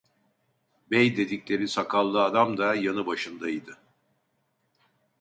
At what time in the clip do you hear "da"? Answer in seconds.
2.57-2.75